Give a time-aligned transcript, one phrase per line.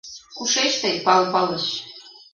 [0.37, 1.65] Кушеч тый, Пал Палыч?